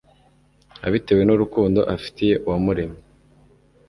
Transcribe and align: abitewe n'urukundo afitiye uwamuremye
abitewe 0.85 1.21
n'urukundo 1.25 1.79
afitiye 1.95 2.35
uwamuremye 2.45 2.99